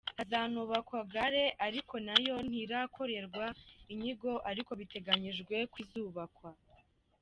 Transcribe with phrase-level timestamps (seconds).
[0.17, 3.45] Hazanubakwa gare ariko nayo ntirakorerwa
[3.93, 6.49] inyigo ariko biteganyijwe ko izubakwa.